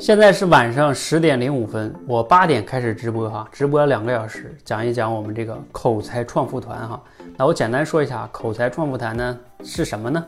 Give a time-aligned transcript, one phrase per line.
[0.00, 7.02] 现在是晚上十点零五分，我八点开始直播哈，直播两个小时，讲一讲我们这个口才创富团哈。
[7.36, 10.26] 那我简单说一下，口才创富团呢是什么呢？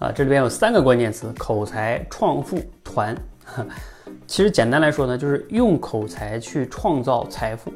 [0.00, 3.16] 啊，这里边有三个关键词：口才创富团。
[4.26, 7.72] 其实简单来说呢，就是用口才去创造财富，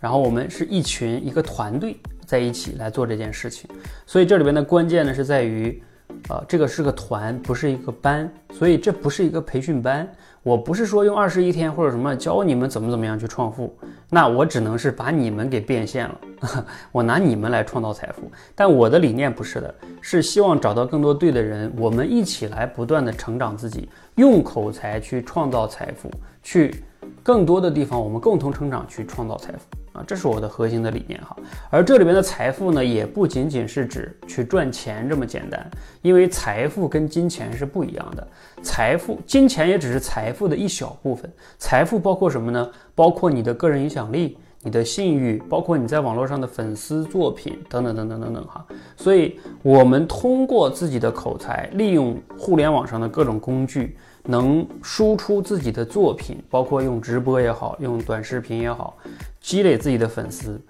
[0.00, 1.96] 然后我们是一群一个团队
[2.26, 3.70] 在一起来做这件事情。
[4.06, 5.80] 所以这里边的关键呢是在于。
[6.28, 10.08] 啊，这个是个团，不是一个班，所以这不是一个培训班。
[10.42, 13.76] 我不是说用二十一天或者什么教你们怎么怎么样去创富，
[14.08, 16.18] 那我只能是把你们给变现了，
[16.90, 18.22] 我拿你们来创造财富。
[18.54, 26.10] 但我的理念不是的，是希望找到更多对的人，我们一起来不断的成长自己，用口才去创造财富，
[26.42, 26.82] 去
[27.22, 29.79] 更多的地方我们共同成长，去创造财富。
[30.06, 31.36] 这是我的核心的理念哈。
[31.70, 35.70] 而这里边的财富呢，也不仅仅是指去赚钱这么简单，
[36.02, 38.26] 因为财富跟金钱是不一样的。
[38.62, 41.30] 财富、金钱也只是财富的一小部分。
[41.58, 42.70] 财富包括什么呢？
[42.94, 48.64] 包括你的个人影响力、你的信誉，包括你在网络上的粉丝、作品等等等等等等哈。
[48.96, 53.96] 所以，我们通过自己的口才，利用互联网上的各种工具。
[54.24, 58.96] 能输出自己的作品，包括用直播也好，用短视频也好，
[59.40, 60.60] 积累自己的粉丝，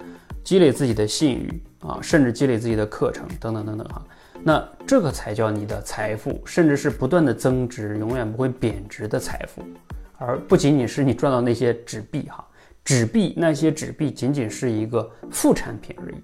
[0.44, 4.02] 积累自己的信誉啊，甚至积累自己的课程等等等等哈。
[4.42, 9.62] 那这个才叫你的财富，甚至是不断的增值，永远不会贬值的财富，
[10.16, 12.46] 而不仅仅是你赚到那些纸币哈。
[12.82, 16.16] 纸币那些纸币仅仅是一个副产品而已。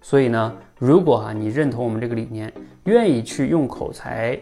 [0.00, 2.50] 所以呢，如果哈你认同我们这个理念，
[2.84, 4.40] 愿意去用口才。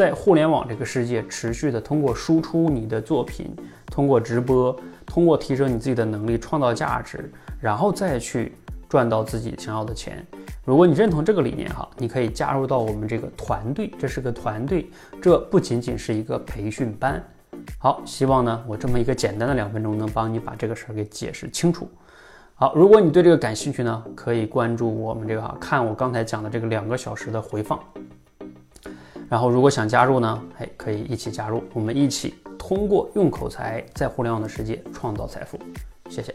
[0.00, 8.54] 在互联网这个世界，持续的通过输出你的作品，通过直播，通过提升你自己的能力，创造价值，然后再去
[8.88, 10.26] 赚到自己想要的钱。
[10.64, 14.90] 如果你认同这个理念哈，你可以加入到我们这个团队，这是个团队，
[15.20, 17.22] 这不仅仅是一个培训班。
[17.76, 21.86] 好，希望呢我这么一个简单的两分钟能帮你把这个事儿给解释清楚。
[22.54, 27.78] 好，如果你对这个感兴趣呢，可以关注我们这个哈，看我刚才讲的这个两个小时的回放。
[29.30, 30.42] 然后，如果想加入呢？
[30.58, 35.56] 哎，可以一起加入，我们一起通过用口才在互联网的世界创造财富。
[36.08, 36.34] 谢谢。